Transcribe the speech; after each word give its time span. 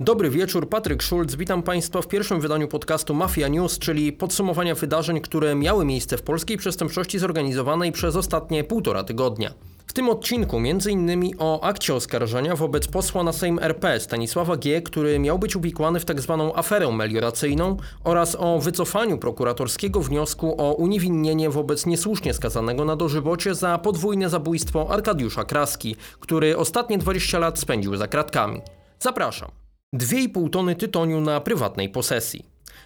Dobry 0.00 0.30
wieczór, 0.30 0.68
Patryk 0.68 1.02
Szulc. 1.02 1.34
Witam 1.34 1.62
Państwa 1.62 2.02
w 2.02 2.08
pierwszym 2.08 2.40
wydaniu 2.40 2.68
podcastu 2.68 3.14
Mafia 3.14 3.48
News, 3.48 3.78
czyli 3.78 4.12
podsumowania 4.12 4.74
wydarzeń, 4.74 5.20
które 5.20 5.54
miały 5.54 5.84
miejsce 5.84 6.16
w 6.16 6.22
polskiej 6.22 6.56
przestępczości 6.56 7.18
zorganizowanej 7.18 7.92
przez 7.92 8.16
ostatnie 8.16 8.64
półtora 8.64 9.04
tygodnia. 9.04 9.54
W 9.86 9.92
tym 9.92 10.08
odcinku 10.08 10.56
m.in. 10.56 11.34
o 11.38 11.60
akcie 11.60 11.94
oskarżenia 11.94 12.56
wobec 12.56 12.86
posła 12.86 13.22
na 13.22 13.32
Sejm 13.32 13.58
RP 13.62 14.00
Stanisława 14.00 14.56
G., 14.56 14.82
który 14.82 15.18
miał 15.18 15.38
być 15.38 15.56
uwikłany 15.56 16.00
w 16.00 16.04
tzw. 16.04 16.48
Tak 16.48 16.58
aferę 16.58 16.92
melioracyjną 16.92 17.76
oraz 18.04 18.36
o 18.38 18.58
wycofaniu 18.58 19.18
prokuratorskiego 19.18 20.00
wniosku 20.00 20.54
o 20.58 20.72
uniewinnienie 20.72 21.50
wobec 21.50 21.86
niesłusznie 21.86 22.34
skazanego 22.34 22.84
na 22.84 22.96
dożywocie 22.96 23.54
za 23.54 23.78
podwójne 23.78 24.30
zabójstwo 24.30 24.90
Arkadiusza 24.90 25.44
Kraski, 25.44 25.96
który 26.20 26.56
ostatnie 26.56 26.98
20 26.98 27.38
lat 27.38 27.58
spędził 27.58 27.96
za 27.96 28.08
kratkami. 28.08 28.60
Zapraszam. 28.98 29.63
2,5 29.94 30.50
tony 30.50 30.76
tytoniu 30.76 31.20
na 31.20 31.40
prywatnej 31.40 31.88
posesji. 31.88 32.44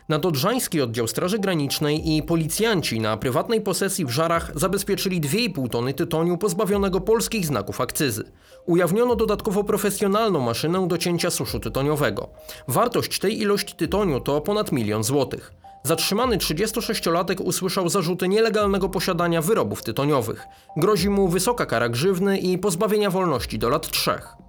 Nadodrzański 0.08 0.82
Oddział 0.82 1.08
Straży 1.08 1.38
Granicznej 1.38 2.16
i 2.16 2.22
policjanci 2.22 3.00
na 3.00 3.16
prywatnej 3.16 3.60
posesji 3.60 4.04
w 4.04 4.10
Żarach 4.10 4.52
zabezpieczyli 4.54 5.20
2,5 5.20 5.70
tony 5.70 5.94
tytoniu 5.94 6.38
pozbawionego 6.38 7.00
polskich 7.00 7.46
znaków 7.46 7.80
akcyzy. 7.80 8.24
Ujawniono 8.66 9.16
dodatkowo 9.16 9.64
profesjonalną 9.64 10.40
maszynę 10.40 10.88
do 10.88 10.98
cięcia 10.98 11.30
suszu 11.30 11.60
tytoniowego. 11.60 12.28
Wartość 12.68 13.18
tej 13.18 13.40
ilości 13.40 13.74
tytoniu 13.74 14.20
to 14.20 14.40
ponad 14.40 14.72
milion 14.72 15.04
złotych. 15.04 15.52
Zatrzymany 15.82 16.36
36-latek 16.36 17.40
usłyszał 17.42 17.88
zarzuty 17.88 18.28
nielegalnego 18.28 18.88
posiadania 18.88 19.42
wyrobów 19.42 19.82
tytoniowych. 19.82 20.46
Grozi 20.76 21.10
mu 21.10 21.28
wysoka 21.28 21.66
kara 21.66 21.88
grzywny 21.88 22.38
i 22.38 22.58
pozbawienia 22.58 23.10
wolności 23.10 23.58
do 23.58 23.68
lat 23.68 23.90
trzech. 23.90 24.47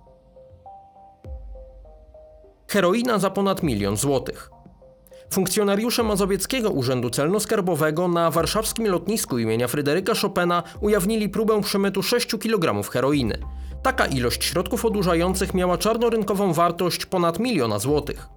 Heroina 2.70 3.20
za 3.20 3.30
ponad 3.30 3.64
milion 3.64 3.98
złotych. 3.98 4.52
Funkcjonariusze 5.34 6.04
Mazowieckiego 6.04 6.70
Urzędu 6.70 7.10
Celno-Skarbowego 7.10 8.14
na 8.14 8.32
warszawskim 8.32 8.88
lotnisku 8.88 9.38
imienia 9.38 9.68
Fryderyka 9.68 10.14
Chopina 10.22 10.64
ujawnili 10.82 11.30
próbę 11.30 11.62
przemytu 11.62 12.04
6 12.04 12.28
kg 12.28 12.90
heroiny. 12.92 13.38
Taka 13.84 14.06
ilość 14.06 14.44
środków 14.44 14.86
odurzających 14.86 15.54
miała 15.54 15.78
czarnorynkową 15.78 16.54
wartość 16.54 17.06
ponad 17.06 17.40
miliona 17.40 17.80
złotych. 17.80 18.28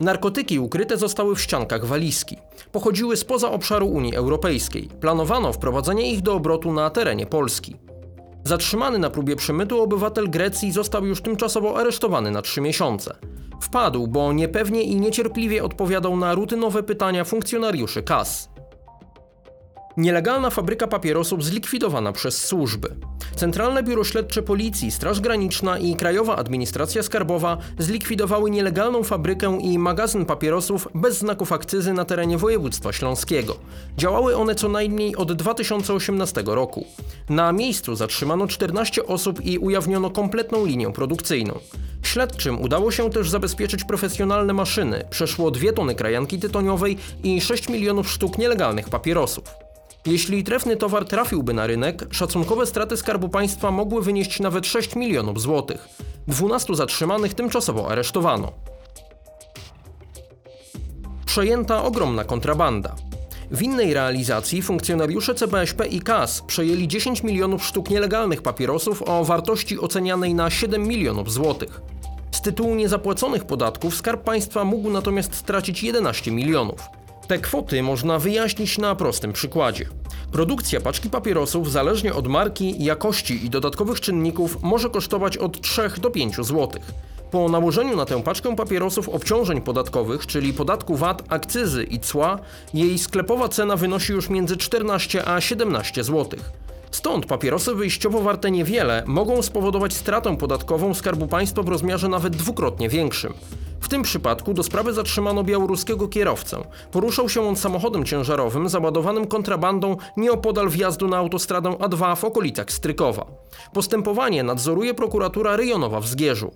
Narkotyki 0.00 0.58
ukryte 0.58 0.96
zostały 0.96 1.36
w 1.36 1.40
ściankach 1.40 1.86
walizki. 1.86 2.36
Pochodziły 2.72 3.16
spoza 3.16 3.50
obszaru 3.50 3.86
Unii 3.86 4.16
Europejskiej. 4.16 4.88
Planowano 5.00 5.52
wprowadzenie 5.52 6.12
ich 6.12 6.22
do 6.22 6.34
obrotu 6.34 6.72
na 6.72 6.90
terenie 6.90 7.26
Polski. 7.26 7.76
Zatrzymany 8.44 8.98
na 8.98 9.10
próbie 9.10 9.36
przemytu 9.36 9.82
obywatel 9.82 10.30
Grecji 10.30 10.72
został 10.72 11.06
już 11.06 11.22
tymczasowo 11.22 11.78
aresztowany 11.78 12.30
na 12.30 12.42
trzy 12.42 12.60
miesiące. 12.60 13.14
Wpadł, 13.60 14.06
bo 14.06 14.32
niepewnie 14.32 14.82
i 14.82 14.96
niecierpliwie 14.96 15.64
odpowiadał 15.64 16.16
na 16.16 16.34
rutynowe 16.34 16.82
pytania 16.82 17.24
funkcjonariuszy 17.24 18.02
KAS. 18.02 18.48
Nielegalna 19.98 20.50
fabryka 20.50 20.86
papierosów 20.86 21.44
zlikwidowana 21.44 22.12
przez 22.12 22.44
służby. 22.44 22.94
Centralne 23.36 23.82
Biuro 23.82 24.04
Śledcze 24.04 24.42
Policji, 24.42 24.90
Straż 24.90 25.20
Graniczna 25.20 25.78
i 25.78 25.96
Krajowa 25.96 26.36
Administracja 26.36 27.02
Skarbowa 27.02 27.58
zlikwidowały 27.78 28.50
nielegalną 28.50 29.02
fabrykę 29.02 29.58
i 29.62 29.78
magazyn 29.78 30.24
papierosów 30.24 30.88
bez 30.94 31.18
znaków 31.18 31.52
akcyzy 31.52 31.92
na 31.92 32.04
terenie 32.04 32.38
województwa 32.38 32.92
śląskiego. 32.92 33.56
Działały 33.96 34.36
one 34.36 34.54
co 34.54 34.68
najmniej 34.68 35.16
od 35.16 35.32
2018 35.32 36.42
roku. 36.46 36.86
Na 37.28 37.52
miejscu 37.52 37.96
zatrzymano 37.96 38.46
14 38.46 39.06
osób 39.06 39.44
i 39.44 39.58
ujawniono 39.58 40.10
kompletną 40.10 40.66
linię 40.66 40.92
produkcyjną. 40.92 41.58
Śledczym 42.02 42.60
udało 42.60 42.90
się 42.90 43.10
też 43.10 43.30
zabezpieczyć 43.30 43.84
profesjonalne 43.84 44.52
maszyny. 44.52 45.04
Przeszło 45.10 45.50
2 45.50 45.72
tony 45.72 45.94
krajanki 45.94 46.38
tytoniowej 46.38 46.96
i 47.22 47.40
6 47.40 47.68
milionów 47.68 48.10
sztuk 48.10 48.38
nielegalnych 48.38 48.88
papierosów. 48.88 49.67
Jeśli 50.08 50.44
trefny 50.44 50.76
towar 50.76 51.04
trafiłby 51.04 51.54
na 51.54 51.66
rynek, 51.66 52.06
szacunkowe 52.10 52.66
straty 52.66 52.96
Skarbu 52.96 53.28
Państwa 53.28 53.70
mogły 53.70 54.02
wynieść 54.02 54.40
nawet 54.40 54.66
6 54.66 54.96
milionów 54.96 55.40
złotych. 55.40 55.88
12 56.28 56.74
zatrzymanych 56.74 57.34
tymczasowo 57.34 57.88
aresztowano. 57.88 58.52
Przejęta 61.26 61.84
ogromna 61.84 62.24
kontrabanda. 62.24 62.94
W 63.50 63.62
innej 63.62 63.94
realizacji 63.94 64.62
funkcjonariusze 64.62 65.34
CBŚP 65.34 65.86
i 65.86 66.00
KAS 66.00 66.42
przejęli 66.42 66.88
10 66.88 67.22
milionów 67.22 67.64
sztuk 67.64 67.90
nielegalnych 67.90 68.42
papierosów 68.42 69.02
o 69.02 69.24
wartości 69.24 69.80
ocenianej 69.80 70.34
na 70.34 70.50
7 70.50 70.88
milionów 70.88 71.32
złotych. 71.32 71.80
Z 72.30 72.42
tytułu 72.42 72.74
niezapłaconych 72.74 73.44
podatków 73.44 73.96
Skarb 73.96 74.24
Państwa 74.24 74.64
mógł 74.64 74.90
natomiast 74.90 75.34
stracić 75.34 75.82
11 75.82 76.30
milionów. 76.30 76.97
Te 77.28 77.38
kwoty 77.38 77.82
można 77.82 78.18
wyjaśnić 78.18 78.78
na 78.78 78.94
prostym 78.94 79.32
przykładzie. 79.32 79.88
Produkcja 80.32 80.80
paczki 80.80 81.10
papierosów, 81.10 81.72
zależnie 81.72 82.14
od 82.14 82.26
marki, 82.26 82.84
jakości 82.84 83.46
i 83.46 83.50
dodatkowych 83.50 84.00
czynników, 84.00 84.62
może 84.62 84.90
kosztować 84.90 85.36
od 85.36 85.60
3 85.60 85.90
do 86.00 86.10
5 86.10 86.36
zł. 86.36 86.68
Po 87.30 87.48
nałożeniu 87.48 87.96
na 87.96 88.04
tę 88.04 88.22
paczkę 88.22 88.56
papierosów 88.56 89.08
obciążeń 89.08 89.60
podatkowych, 89.60 90.26
czyli 90.26 90.52
podatku 90.52 90.96
VAT, 90.96 91.22
akcyzy 91.28 91.84
i 91.84 92.00
cła, 92.00 92.38
jej 92.74 92.98
sklepowa 92.98 93.48
cena 93.48 93.76
wynosi 93.76 94.12
już 94.12 94.28
między 94.28 94.56
14 94.56 95.28
a 95.28 95.40
17 95.40 96.04
zł. 96.04 96.40
Stąd 96.90 97.26
papierosy 97.26 97.74
wyjściowo 97.74 98.20
warte 98.20 98.50
niewiele 98.50 99.02
mogą 99.06 99.42
spowodować 99.42 99.94
stratę 99.94 100.36
podatkową 100.36 100.94
Skarbu 100.94 101.26
Państwa 101.26 101.62
w 101.62 101.68
rozmiarze 101.68 102.08
nawet 102.08 102.36
dwukrotnie 102.36 102.88
większym. 102.88 103.34
W 103.80 103.88
tym 103.88 104.02
przypadku 104.02 104.54
do 104.54 104.62
sprawy 104.62 104.92
zatrzymano 104.92 105.44
białoruskiego 105.44 106.08
kierowcę. 106.08 106.64
Poruszał 106.92 107.28
się 107.28 107.48
on 107.48 107.56
samochodem 107.56 108.04
ciężarowym 108.04 108.68
załadowanym 108.68 109.26
kontrabandą 109.26 109.96
nieopodal 110.16 110.68
wjazdu 110.68 111.08
na 111.08 111.16
autostradę 111.16 111.70
A2 111.70 112.16
w 112.16 112.24
okolicach 112.24 112.72
Strykowa. 112.72 113.26
Postępowanie 113.72 114.42
nadzoruje 114.42 114.94
prokuratura 114.94 115.56
rejonowa 115.56 116.00
w 116.00 116.06
Zgierzu. 116.06 116.52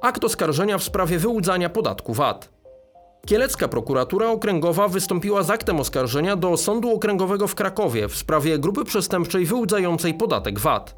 Akt 0.00 0.24
oskarżenia 0.24 0.78
w 0.78 0.82
sprawie 0.82 1.18
wyłudzania 1.18 1.68
podatku 1.68 2.14
VAT. 2.14 2.51
Kielecka 3.26 3.68
prokuratura 3.68 4.28
okręgowa 4.28 4.88
wystąpiła 4.88 5.42
z 5.42 5.50
aktem 5.50 5.80
oskarżenia 5.80 6.36
do 6.36 6.56
Sądu 6.56 6.90
Okręgowego 6.90 7.48
w 7.48 7.54
Krakowie 7.54 8.08
w 8.08 8.16
sprawie 8.16 8.58
grupy 8.58 8.84
przestępczej 8.84 9.46
wyłudzającej 9.46 10.14
podatek 10.14 10.58
VAT. 10.58 10.94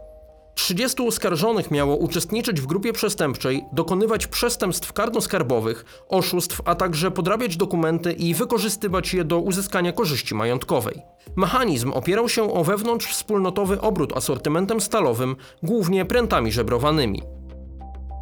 30 0.55 1.09
oskarżonych 1.09 1.71
miało 1.71 1.97
uczestniczyć 1.97 2.61
w 2.61 2.67
grupie 2.67 2.93
przestępczej, 2.93 3.65
dokonywać 3.73 4.27
przestępstw 4.27 4.93
karno-skarbowych, 4.93 5.85
oszustw, 6.09 6.61
a 6.65 6.75
także 6.75 7.11
podrabiać 7.11 7.57
dokumenty 7.57 8.13
i 8.13 8.35
wykorzystywać 8.35 9.15
je 9.15 9.25
do 9.25 9.39
uzyskania 9.39 9.93
korzyści 9.93 10.35
majątkowej. 10.35 11.03
Mechanizm 11.37 11.93
opierał 11.93 12.29
się 12.29 12.55
o 12.55 12.65
wewnątrzwspólnotowy 12.65 13.81
obrót 13.81 14.17
asortymentem 14.17 14.81
stalowym, 14.81 15.37
głównie 15.63 16.05
prętami 16.05 16.53
żebrowanymi. 16.53 17.23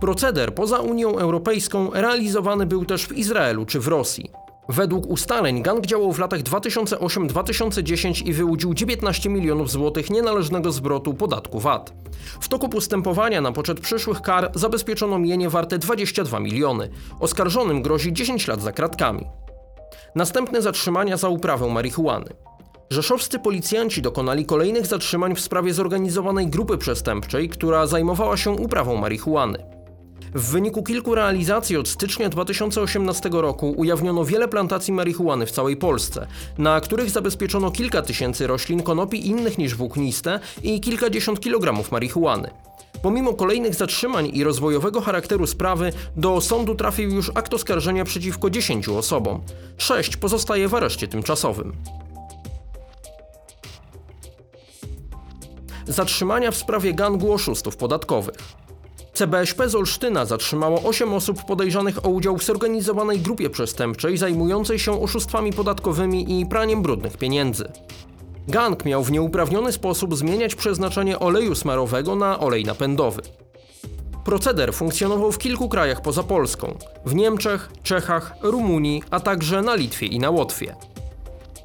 Proceder 0.03 0.55
poza 0.55 0.79
Unią 0.79 1.19
Europejską 1.19 1.91
realizowany 1.91 2.67
był 2.67 2.85
też 2.85 3.07
w 3.07 3.13
Izraelu 3.13 3.67
czy 3.67 3.81
w 3.81 3.89
Rosji. 3.89 4.31
Według 4.69 5.07
ustaleń 5.07 5.63
gang 5.63 5.87
działał 5.87 6.13
w 6.13 6.19
latach 6.19 6.41
2008-2010 6.41 8.27
i 8.27 8.33
wyłudził 8.33 8.75
19 8.75 9.31
milionów 9.31 9.71
złotych 9.71 10.11
nienależnego 10.11 10.73
zwrotu 10.73 11.15
podatku 11.15 11.61
VAT. 11.61 11.93
W 12.41 12.49
toku 12.49 12.69
postępowania 12.69 13.41
na 13.41 13.53
poczet 13.53 13.81
przyszłych 13.81 14.21
kar 14.23 14.51
zabezpieczono 14.55 15.19
mienie 15.19 15.51
warte 15.51 15.79
22 15.79 16.41
miliony. 16.41 16.89
Oskarżonym 17.21 17.83
grozi 17.83 18.13
10 18.13 18.49
lat 18.49 18.63
za 18.63 18.73
kratkami. 18.73 19.27
Następne 20.15 20.63
zatrzymania 20.63 21.17
za 21.17 21.29
uprawę 21.29 21.69
marihuany. 21.69 22.29
Rzeszowscy 22.91 23.39
policjanci 23.39 24.03
dokonali 24.03 24.47
kolejnych 24.47 24.87
zatrzymań 24.87 25.35
w 25.35 25.41
sprawie 25.41 25.75
zorganizowanej 25.75 26.47
grupy 26.47 26.79
przestępczej, 26.79 27.49
która 27.49 27.87
zajmowała 27.87 28.37
się 28.37 28.51
uprawą 28.51 28.97
marihuany. 28.97 29.72
W 30.35 30.51
wyniku 30.51 30.83
kilku 30.83 31.15
realizacji 31.15 31.77
od 31.77 31.89
stycznia 31.89 32.29
2018 32.29 33.31
roku 33.33 33.75
ujawniono 33.77 34.25
wiele 34.25 34.49
plantacji 34.49 34.93
marihuany 34.93 35.47
w 35.47 35.51
całej 35.51 35.77
Polsce, 35.77 36.27
na 36.59 36.81
których 36.81 37.11
zabezpieczono 37.11 37.71
kilka 37.71 38.03
tysięcy 38.03 38.47
roślin 38.47 38.83
konopi 38.83 39.29
innych 39.29 39.59
niż 39.59 39.75
włókniste 39.75 40.41
i 40.63 40.81
kilkadziesiąt 40.81 41.41
kilogramów 41.41 41.93
marihuany. 41.93 42.51
Pomimo 43.03 43.35
kolejnych 43.35 43.75
zatrzymań 43.75 44.31
i 44.33 44.45
rozwojowego 44.45 45.01
charakteru 45.01 45.47
sprawy, 45.47 45.93
do 46.17 46.41
sądu 46.41 46.75
trafił 46.75 47.11
już 47.11 47.31
akt 47.35 47.55
oskarżenia 47.55 48.05
przeciwko 48.05 48.51
10 48.51 48.89
osobom. 48.89 49.41
Sześć 49.79 50.17
pozostaje 50.17 50.69
w 50.69 50.75
areszcie 50.75 51.09
tymczasowym. 51.09 51.73
Zatrzymania 55.87 56.51
w 56.51 56.57
sprawie 56.57 56.95
gangu 56.95 57.33
oszustów 57.33 57.77
podatkowych. 57.77 58.63
CBŚP 59.15 59.69
z 59.69 59.75
Olsztyna 59.75 60.25
zatrzymało 60.25 60.83
8 60.83 61.15
osób 61.15 61.45
podejrzanych 61.45 62.07
o 62.07 62.09
udział 62.09 62.37
w 62.37 62.45
zorganizowanej 62.45 63.21
grupie 63.21 63.51
przestępczej 63.51 64.17
zajmującej 64.17 64.79
się 64.79 65.03
oszustwami 65.03 65.53
podatkowymi 65.53 66.41
i 66.41 66.47
praniem 66.47 66.83
brudnych 66.83 67.17
pieniędzy. 67.17 67.73
Gang 68.49 68.85
miał 68.85 69.05
w 69.05 69.13
nieuprawniony 69.13 69.73
sposób 69.73 70.17
zmieniać 70.17 70.55
przeznaczenie 70.55 71.19
oleju 71.19 71.55
smarowego 71.55 72.15
na 72.15 72.41
olej 72.41 72.65
napędowy. 72.65 73.23
Proceder 74.25 74.75
funkcjonował 74.75 75.33
w 75.33 75.39
kilku 75.39 75.69
krajach 75.69 76.03
poza 76.03 76.23
Polską 76.23 76.79
w 77.07 77.15
Niemczech, 77.15 77.71
Czechach, 77.83 78.35
Rumunii, 78.43 79.03
a 79.11 79.21
także 79.21 79.63
na 79.63 79.75
Litwie 79.75 80.07
i 80.07 80.19
na 80.19 80.31
Łotwie. 80.31 80.77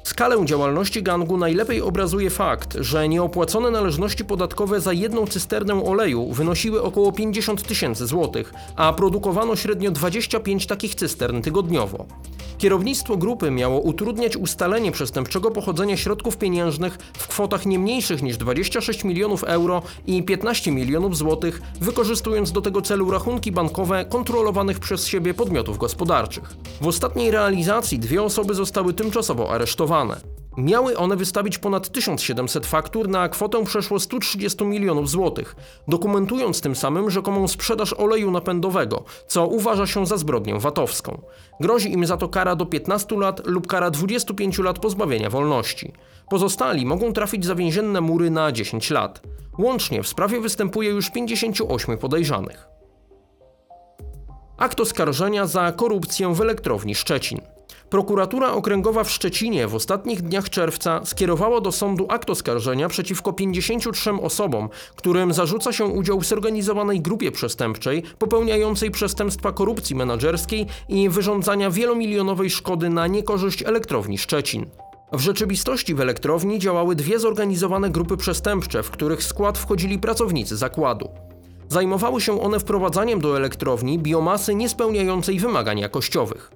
Skalę 0.08 0.44
działalności 0.44 1.02
gangu 1.02 1.36
najlepiej 1.36 1.82
obrazuje 1.82 2.30
fakt, 2.30 2.76
że 2.80 3.08
nieopłacone 3.08 3.70
należności 3.70 4.24
podatkowe 4.24 4.80
za 4.80 4.92
jedną 4.92 5.26
cysternę 5.26 5.84
oleju 5.84 6.32
wynosiły 6.32 6.82
około 6.82 7.12
50 7.12 7.62
tysięcy 7.62 8.06
złotych, 8.06 8.54
a 8.76 8.92
produkowano 8.92 9.56
średnio 9.56 9.90
25 9.90 10.66
takich 10.66 10.94
cystern 10.94 11.42
tygodniowo. 11.42 12.06
Kierownictwo 12.58 13.16
grupy 13.16 13.50
miało 13.50 13.80
utrudniać 13.80 14.36
ustalenie 14.36 14.92
przestępczego 14.92 15.50
pochodzenia 15.50 15.96
środków 15.96 16.36
pieniężnych 16.36 16.98
w 17.18 17.28
kwotach 17.28 17.66
nie 17.66 17.78
mniejszych 17.78 18.22
niż 18.22 18.36
26 18.36 19.04
milionów 19.04 19.44
euro 19.44 19.82
i 20.06 20.22
15 20.22 20.72
milionów 20.72 21.16
złotych, 21.16 21.62
wykorzystując 21.80 22.52
do 22.52 22.60
tego 22.60 22.82
celu 22.82 23.10
rachunki 23.10 23.52
bankowe 23.52 24.04
kontrolowanych 24.04 24.78
przez 24.78 25.06
siebie 25.06 25.34
podmiotów 25.34 25.78
gospodarczych. 25.78 26.56
W 26.80 26.86
ostatniej 26.86 27.30
realizacji 27.30 27.98
dwie 27.98 28.22
osoby 28.22 28.54
zostały 28.54 28.94
tymczasowo 28.94 29.50
aresztowane. 29.50 30.20
Miały 30.58 30.96
one 30.96 31.16
wystawić 31.16 31.58
ponad 31.58 31.88
1700 31.88 32.66
faktur 32.66 33.08
na 33.08 33.28
kwotę 33.28 33.64
przeszło 33.64 34.00
130 34.00 34.64
milionów 34.64 35.10
złotych, 35.10 35.56
dokumentując 35.88 36.60
tym 36.60 36.76
samym 36.76 37.10
rzekomą 37.10 37.48
sprzedaż 37.48 37.92
oleju 37.92 38.30
napędowego, 38.30 39.04
co 39.26 39.46
uważa 39.46 39.86
się 39.86 40.06
za 40.06 40.16
zbrodnię 40.16 40.58
VAT-owską. 40.58 41.22
Grozi 41.60 41.92
im 41.92 42.06
za 42.06 42.16
to 42.16 42.28
kara 42.28 42.56
do 42.56 42.66
15 42.66 43.16
lat 43.16 43.46
lub 43.46 43.66
kara 43.66 43.90
25 43.90 44.58
lat 44.58 44.78
pozbawienia 44.78 45.30
wolności. 45.30 45.92
Pozostali 46.30 46.86
mogą 46.86 47.12
trafić 47.12 47.44
za 47.44 47.54
więzienne 47.54 48.00
mury 48.00 48.30
na 48.30 48.52
10 48.52 48.90
lat. 48.90 49.22
Łącznie 49.58 50.02
w 50.02 50.08
sprawie 50.08 50.40
występuje 50.40 50.90
już 50.90 51.10
58 51.10 51.98
podejrzanych. 51.98 52.68
Akt 54.56 54.80
oskarżenia 54.80 55.46
za 55.46 55.72
korupcję 55.72 56.34
w 56.34 56.40
elektrowni 56.40 56.94
Szczecin. 56.94 57.40
Prokuratura 57.90 58.52
Okręgowa 58.52 59.04
w 59.04 59.10
Szczecinie 59.10 59.68
w 59.68 59.74
ostatnich 59.74 60.22
dniach 60.22 60.50
czerwca 60.50 61.00
skierowała 61.04 61.60
do 61.60 61.72
sądu 61.72 62.06
akt 62.08 62.30
oskarżenia 62.30 62.88
przeciwko 62.88 63.32
53 63.32 64.10
osobom, 64.22 64.68
którym 64.96 65.32
zarzuca 65.32 65.72
się 65.72 65.84
udział 65.84 66.20
w 66.20 66.24
zorganizowanej 66.24 67.00
grupie 67.00 67.32
przestępczej 67.32 68.02
popełniającej 68.18 68.90
przestępstwa 68.90 69.52
korupcji 69.52 69.96
menedżerskiej 69.96 70.66
i 70.88 71.08
wyrządzania 71.08 71.70
wielomilionowej 71.70 72.50
szkody 72.50 72.90
na 72.90 73.06
niekorzyść 73.06 73.62
elektrowni 73.62 74.18
Szczecin. 74.18 74.66
W 75.12 75.20
rzeczywistości 75.20 75.94
w 75.94 76.00
elektrowni 76.00 76.58
działały 76.58 76.94
dwie 76.96 77.18
zorganizowane 77.18 77.90
grupy 77.90 78.16
przestępcze, 78.16 78.82
w 78.82 78.90
których 78.90 79.24
skład 79.24 79.58
wchodzili 79.58 79.98
pracownicy 79.98 80.56
zakładu. 80.56 81.08
Zajmowały 81.68 82.20
się 82.20 82.40
one 82.40 82.60
wprowadzaniem 82.60 83.20
do 83.20 83.36
elektrowni 83.36 83.98
biomasy 83.98 84.54
niespełniającej 84.54 85.38
wymagań 85.38 85.78
jakościowych. 85.78 86.50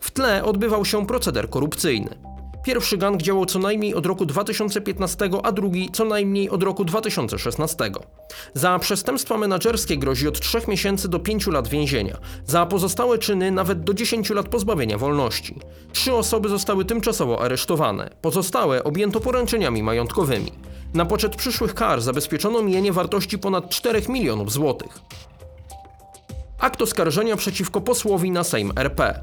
W 0.00 0.10
tle 0.10 0.44
odbywał 0.44 0.84
się 0.84 1.06
proceder 1.06 1.50
korupcyjny. 1.50 2.18
Pierwszy 2.64 2.98
gang 2.98 3.22
działał 3.22 3.46
co 3.46 3.58
najmniej 3.58 3.94
od 3.94 4.06
roku 4.06 4.26
2015, 4.26 5.30
a 5.42 5.52
drugi 5.52 5.90
co 5.92 6.04
najmniej 6.04 6.50
od 6.50 6.62
roku 6.62 6.84
2016. 6.84 7.76
Za 8.54 8.78
przestępstwa 8.78 9.38
menedżerskie 9.38 9.98
grozi 9.98 10.28
od 10.28 10.40
3 10.40 10.60
miesięcy 10.68 11.08
do 11.08 11.18
5 11.18 11.46
lat 11.46 11.68
więzienia, 11.68 12.16
za 12.46 12.66
pozostałe 12.66 13.18
czyny 13.18 13.50
nawet 13.50 13.84
do 13.84 13.94
10 13.94 14.30
lat 14.30 14.48
pozbawienia 14.48 14.98
wolności. 14.98 15.58
Trzy 15.92 16.14
osoby 16.14 16.48
zostały 16.48 16.84
tymczasowo 16.84 17.42
aresztowane, 17.42 18.10
pozostałe 18.22 18.84
objęto 18.84 19.20
poręczeniami 19.20 19.82
majątkowymi. 19.82 20.52
Na 20.94 21.04
poczet 21.04 21.36
przyszłych 21.36 21.74
kar 21.74 22.00
zabezpieczono 22.00 22.62
mienie 22.62 22.92
wartości 22.92 23.38
ponad 23.38 23.70
4 23.70 24.02
milionów 24.08 24.52
złotych. 24.52 25.00
Akt 26.58 26.82
oskarżenia 26.82 27.36
przeciwko 27.36 27.80
posłowi 27.80 28.30
na 28.30 28.44
Sejm 28.44 28.72
RP. 28.76 29.20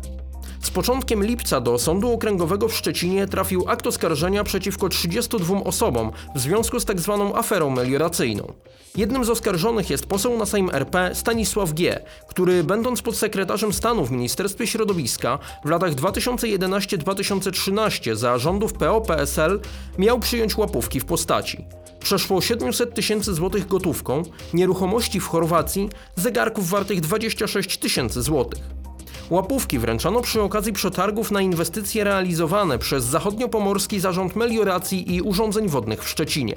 Z 0.66 0.70
początkiem 0.70 1.24
lipca 1.24 1.62
do 1.62 1.80
Sądu 1.80 2.14
Okręgowego 2.14 2.68
w 2.68 2.76
Szczecinie 2.76 3.28
trafił 3.28 3.70
akt 3.70 3.88
oskarżenia 3.88 4.44
przeciwko 4.44 4.90
32 4.90 5.64
osobom 5.64 6.12
w 6.36 6.40
związku 6.40 6.80
z 6.80 6.86
tzw. 6.86 7.32
aferą 7.36 7.70
melioracyjną. 7.70 8.54
Jednym 8.96 9.26
z 9.26 9.30
oskarżonych 9.30 9.90
jest 9.90 10.06
poseł 10.06 10.38
na 10.38 10.46
Sejm 10.46 10.70
RP 10.74 11.12
Stanisław 11.14 11.74
G., 11.74 12.00
który 12.28 12.64
będąc 12.64 13.02
podsekretarzem 13.02 13.74
stanu 13.74 14.06
w 14.06 14.12
Ministerstwie 14.12 14.68
Środowiska 14.68 15.40
w 15.66 15.70
latach 15.70 15.96
2011-2013 15.96 18.16
za 18.16 18.38
rządów 18.38 18.74
PO-PSL 18.74 19.60
miał 19.98 20.20
przyjąć 20.20 20.58
łapówki 20.58 21.00
w 21.00 21.06
postaci 21.06 21.66
przeszło 22.00 22.42
700 22.42 22.94
tysięcy 22.94 23.34
złotych 23.34 23.68
gotówką, 23.68 24.24
nieruchomości 24.54 25.20
w 25.20 25.28
Chorwacji, 25.28 25.90
zegarków 26.16 26.70
wartych 26.70 27.02
26 27.02 27.78
tysięcy 27.78 28.22
złotych. 28.22 28.85
Łapówki 29.30 29.80
wręczano 29.80 30.22
przy 30.22 30.42
okazji 30.42 30.74
przetargów 30.74 31.32
na 31.32 31.42
inwestycje 31.42 32.04
realizowane 32.04 32.80
przez 32.80 33.06
Zachodniopomorski 33.06 34.00
Zarząd 34.00 34.36
Melioracji 34.36 35.16
i 35.16 35.22
Urządzeń 35.22 35.70
Wodnych 35.70 36.04
w 36.04 36.10
Szczecinie. 36.10 36.56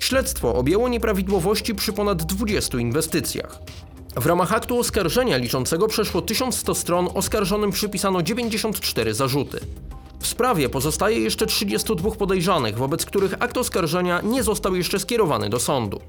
Śledztwo 0.00 0.54
objęło 0.54 0.88
nieprawidłowości 0.88 1.74
przy 1.74 1.92
ponad 1.92 2.22
20 2.22 2.78
inwestycjach. 2.78 3.58
W 4.16 4.26
ramach 4.26 4.52
aktu 4.52 4.78
oskarżenia 4.78 5.36
liczącego 5.36 5.88
przeszło 5.88 6.22
1100 6.22 6.74
stron 6.74 7.08
oskarżonym 7.14 7.70
przypisano 7.70 8.22
94 8.22 9.14
zarzuty. 9.14 9.60
W 10.20 10.26
sprawie 10.26 10.68
pozostaje 10.68 11.20
jeszcze 11.20 11.46
32 11.46 12.10
podejrzanych, 12.10 12.78
wobec 12.78 13.06
których 13.06 13.34
akt 13.42 13.56
oskarżenia 13.56 14.20
nie 14.20 14.42
został 14.42 14.74
jeszcze 14.74 14.98
skierowany 14.98 15.48
do 15.48 15.60
sądu. 15.60 16.00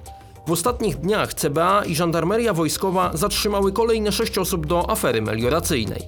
W 0.47 0.51
ostatnich 0.51 0.97
dniach 0.97 1.33
CBA 1.33 1.85
i 1.85 1.95
żandarmeria 1.95 2.53
wojskowa 2.53 3.11
zatrzymały 3.13 3.71
kolejne 3.71 4.11
sześć 4.11 4.37
osób 4.37 4.65
do 4.65 4.89
afery 4.89 5.21
melioracyjnej. 5.21 6.01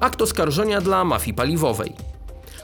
Akt 0.00 0.22
oskarżenia 0.22 0.80
dla 0.80 1.04
mafii 1.04 1.34
paliwowej. 1.34 1.92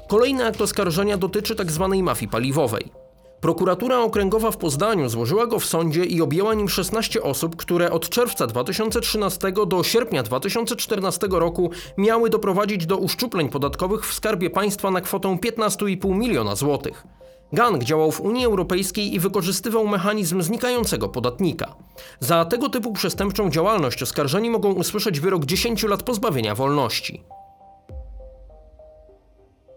Kolejny 0.08 0.46
akt 0.46 0.60
oskarżenia 0.60 1.16
dotyczy 1.16 1.56
tzw. 1.56 1.96
mafii 2.02 2.30
paliwowej. 2.30 2.92
Prokuratura 3.40 3.98
Okręgowa 3.98 4.50
w 4.50 4.56
Poznaniu 4.56 5.08
złożyła 5.08 5.46
go 5.46 5.58
w 5.58 5.64
sądzie 5.64 6.04
i 6.04 6.20
objęła 6.22 6.54
nim 6.54 6.68
16 6.68 7.22
osób, 7.22 7.56
które 7.56 7.90
od 7.90 8.08
czerwca 8.08 8.46
2013 8.46 9.52
do 9.66 9.82
sierpnia 9.82 10.22
2014 10.22 11.26
roku 11.30 11.70
miały 11.96 12.30
doprowadzić 12.30 12.86
do 12.86 12.96
uszczupleń 12.96 13.48
podatkowych 13.48 14.06
w 14.06 14.14
skarbie 14.14 14.50
państwa 14.50 14.90
na 14.90 15.00
kwotę 15.00 15.28
15,5 15.28 16.16
miliona 16.16 16.54
złotych. 16.56 17.06
Gang 17.52 17.84
działał 17.84 18.12
w 18.12 18.20
Unii 18.20 18.44
Europejskiej 18.44 19.14
i 19.14 19.20
wykorzystywał 19.20 19.86
mechanizm 19.88 20.42
znikającego 20.42 21.08
podatnika. 21.08 21.74
Za 22.20 22.44
tego 22.44 22.68
typu 22.68 22.92
przestępczą 22.92 23.50
działalność 23.50 24.02
oskarżeni 24.02 24.50
mogą 24.50 24.72
usłyszeć 24.72 25.20
wyrok 25.20 25.44
10 25.44 25.82
lat 25.82 26.02
pozbawienia 26.02 26.54
wolności. 26.54 27.24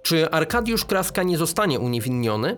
Czy 0.03 0.29
Arkadiusz 0.29 0.85
Kraska 0.85 1.23
nie 1.23 1.37
zostanie 1.37 1.79
uniewinniony? 1.79 2.57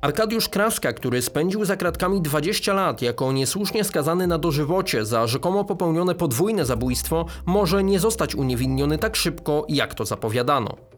Arkadiusz 0.00 0.48
Kraska, 0.48 0.92
który 0.92 1.22
spędził 1.22 1.64
za 1.64 1.76
kratkami 1.76 2.22
20 2.22 2.74
lat 2.74 3.02
jako 3.02 3.32
niesłusznie 3.32 3.84
skazany 3.84 4.26
na 4.26 4.38
dożywocie 4.38 5.04
za 5.04 5.26
rzekomo 5.26 5.64
popełnione 5.64 6.14
podwójne 6.14 6.64
zabójstwo, 6.64 7.26
może 7.46 7.84
nie 7.84 8.00
zostać 8.00 8.34
uniewinniony 8.34 8.98
tak 8.98 9.16
szybko, 9.16 9.66
jak 9.68 9.94
to 9.94 10.04
zapowiadano. 10.04 10.93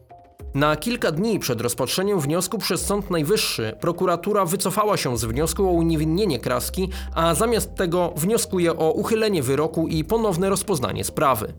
Na 0.53 0.75
kilka 0.75 1.11
dni 1.11 1.39
przed 1.39 1.61
rozpatrzeniem 1.61 2.19
wniosku 2.19 2.57
przez 2.57 2.85
Sąd 2.85 3.09
Najwyższy 3.11 3.73
prokuratura 3.79 4.45
wycofała 4.45 4.97
się 4.97 5.17
z 5.17 5.25
wniosku 5.25 5.69
o 5.69 5.71
uniewinnienie 5.71 6.39
Kraski, 6.39 6.89
a 7.15 7.35
zamiast 7.35 7.75
tego 7.75 8.13
wnioskuje 8.15 8.77
o 8.77 8.91
uchylenie 8.91 9.43
wyroku 9.43 9.87
i 9.87 10.03
ponowne 10.03 10.49
rozpoznanie 10.49 11.03
sprawy. 11.03 11.53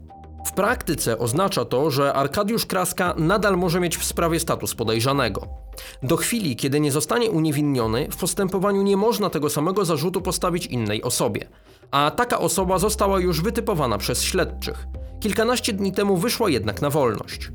W 0.46 0.52
praktyce 0.52 1.18
oznacza 1.18 1.64
to, 1.64 1.90
że 1.90 2.12
Arkadiusz 2.12 2.66
Kraska 2.66 3.14
nadal 3.18 3.56
może 3.56 3.80
mieć 3.80 3.96
w 3.96 4.04
sprawie 4.04 4.40
status 4.40 4.74
podejrzanego. 4.74 5.46
Do 6.02 6.16
chwili, 6.16 6.56
kiedy 6.56 6.80
nie 6.80 6.92
zostanie 6.92 7.30
uniewinniony, 7.30 8.08
w 8.10 8.16
postępowaniu 8.16 8.82
nie 8.82 8.96
można 8.96 9.30
tego 9.30 9.50
samego 9.50 9.84
zarzutu 9.84 10.20
postawić 10.20 10.66
innej 10.66 11.02
osobie. 11.02 11.48
A 11.90 12.10
taka 12.10 12.38
osoba 12.38 12.78
została 12.78 13.20
już 13.20 13.42
wytypowana 13.42 13.98
przez 13.98 14.22
śledczych. 14.22 14.86
Kilkanaście 15.20 15.72
dni 15.72 15.92
temu 15.92 16.16
wyszła 16.16 16.50
jednak 16.50 16.82
na 16.82 16.90
wolność. 16.90 17.50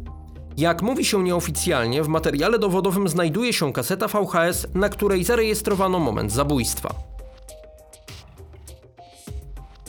Jak 0.58 0.82
mówi 0.82 1.06
się 1.06 1.24
nieoficjalnie, 1.24 2.04
w 2.04 2.08
materiale 2.08 2.60
dowodowym 2.60 3.08
znajduje 3.08 3.54
się 3.54 3.74
kaseta 3.74 4.08
VHS, 4.08 4.68
na 4.74 4.90
której 4.90 5.24
zarejestrowano 5.24 6.00
moment 6.00 6.32
zabójstwa. 6.32 6.96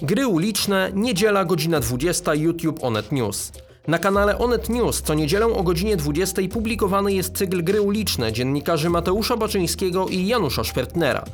Gry 0.02 0.26
uliczne, 0.26 0.90
niedziela, 0.94 1.44
godzina 1.44 1.80
20, 1.80 2.34
YouTube 2.34 2.84
Onet 2.84 3.12
News. 3.12 3.52
Na 3.88 3.98
kanale 3.98 4.38
Onet 4.38 4.68
News 4.68 5.02
co 5.02 5.14
niedzielę 5.14 5.46
o 5.46 5.62
godzinie 5.62 5.96
20 5.96 6.42
publikowany 6.52 7.12
jest 7.12 7.36
cykl 7.36 7.62
Gry 7.62 7.80
uliczne 7.80 8.32
dziennikarzy 8.32 8.90
Mateusza 8.90 9.36
Baczyńskiego 9.36 10.06
i 10.06 10.26
Janusza 10.26 10.64
Szwertnera. 10.64 11.24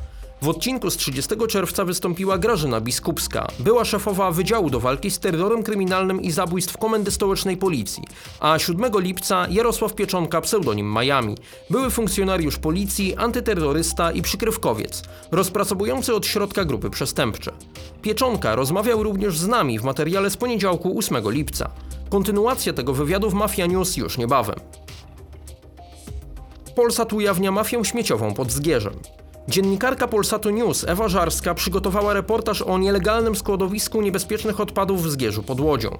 W 0.41 0.49
odcinku 0.49 0.89
z 0.89 0.97
30 0.97 1.35
czerwca 1.47 1.85
wystąpiła 1.85 2.37
Grażyna 2.37 2.81
Biskupska, 2.81 3.47
była 3.59 3.85
szefowa 3.85 4.31
Wydziału 4.31 4.69
do 4.69 4.79
Walki 4.79 5.11
z 5.11 5.19
Terrorem 5.19 5.63
Kryminalnym 5.63 6.21
i 6.21 6.31
Zabójstw 6.31 6.77
Komendy 6.77 7.11
Stołecznej 7.11 7.57
Policji, 7.57 8.03
a 8.39 8.59
7 8.59 8.91
lipca 8.95 9.47
Jarosław 9.49 9.93
Pieczonka, 9.95 10.41
pseudonim 10.41 10.93
Miami, 10.93 11.37
były 11.69 11.89
funkcjonariusz 11.89 12.57
policji, 12.57 13.15
antyterrorysta 13.15 14.11
i 14.11 14.21
przykrywkowiec, 14.21 15.03
rozpracowujący 15.31 16.15
od 16.15 16.25
środka 16.25 16.65
grupy 16.65 16.89
przestępcze. 16.89 17.51
Pieczonka 18.01 18.55
rozmawiał 18.55 19.03
również 19.03 19.39
z 19.39 19.47
nami 19.47 19.79
w 19.79 19.83
materiale 19.83 20.29
z 20.29 20.37
poniedziałku 20.37 20.97
8 20.97 21.31
lipca. 21.31 21.69
Kontynuacja 22.09 22.73
tego 22.73 22.93
wywiadu 22.93 23.29
w 23.29 23.33
Mafia 23.33 23.65
News 23.65 23.97
już 23.97 24.17
niebawem. 24.17 24.59
Polsat 26.75 27.13
ujawnia 27.13 27.51
mafię 27.51 27.85
śmieciową 27.85 28.33
pod 28.33 28.51
Zgierzem. 28.51 28.93
Dziennikarka 29.47 30.07
Polsatu 30.07 30.49
News 30.49 30.85
Ewa 30.87 31.07
Żarska 31.07 31.53
przygotowała 31.53 32.13
reportaż 32.13 32.61
o 32.61 32.77
nielegalnym 32.77 33.35
składowisku 33.35 34.01
niebezpiecznych 34.01 34.59
odpadów 34.59 35.03
w 35.03 35.09
Zgierzu 35.11 35.43
pod 35.43 35.59
Łodzią. 35.59 35.97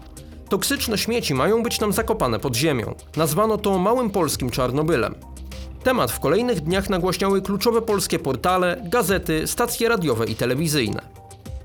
Toksyczne 0.49 0.97
śmieci 0.97 1.33
mają 1.33 1.63
być 1.63 1.77
tam 1.77 1.93
zakopane 1.93 2.39
pod 2.39 2.55
ziemią. 2.55 2.95
Nazwano 3.17 3.57
to 3.57 3.77
małym 3.77 4.09
polskim 4.09 4.49
Czarnobylem. 4.49 5.15
Temat 5.83 6.11
w 6.11 6.19
kolejnych 6.19 6.61
dniach 6.61 6.89
nagłaśniały 6.89 7.41
kluczowe 7.41 7.81
polskie 7.81 8.19
portale, 8.19 8.81
gazety, 8.89 9.47
stacje 9.47 9.89
radiowe 9.89 10.25
i 10.25 10.35
telewizyjne. 10.35 11.01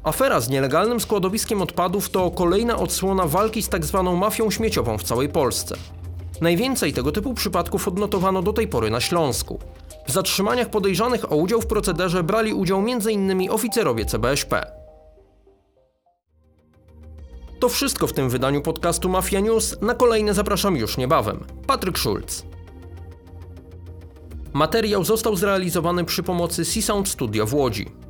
Afera 0.03 0.41
z 0.41 0.49
nielegalnym 0.49 1.01
składowiskiem 1.01 1.63
odpadów 1.63 2.11
to 2.11 2.31
kolejna 2.31 2.77
odsłona 2.77 3.27
walki 3.27 3.63
z 3.63 3.69
tzw. 3.69 4.17
mafią 4.21 4.51
śmieciową 4.51 4.99
w 4.99 5.03
całej 5.03 5.29
Polsce. 5.29 5.77
Najwięcej 6.41 6.93
tego 6.93 7.13
typu 7.13 7.35
przypadków 7.35 7.89
odnotowano 7.89 8.43
do 8.43 8.53
tej 8.53 8.69
pory 8.69 8.91
na 8.91 9.01
Śląsku. 9.01 9.59
W 10.07 10.13
zatrzymaniach 10.13 10.71
podejrzanych 10.71 11.33
o 11.33 11.37
udział 11.37 11.61
w 11.61 11.67
procederze 11.67 12.23
brali 12.23 12.55
udział 12.55 12.79
m.in. 12.79 13.51
oficerowie 13.51 14.05
CBŚP. 14.05 14.73
To 17.61 17.69
wszystko 17.69 18.07
w 18.07 18.13
tym 18.13 18.31
wydaniu 18.31 18.63
podcastu 18.63 19.09
Mafia 19.09 19.41
News. 19.41 19.77
Na 19.83 19.95
kolejne 19.95 20.35
zapraszam 20.35 20.77
już 20.77 20.97
niebawem. 20.97 21.45
Patryk 21.67 21.99
Schulz. 21.99 22.45
Materiał 24.53 25.05
został 25.05 25.37
zrealizowany 25.37 26.05
przy 26.05 26.23
pomocy 26.23 26.65
C-Sound 26.65 27.09
Studio 27.09 27.47
w 27.47 27.55
Łodzi. 27.55 28.06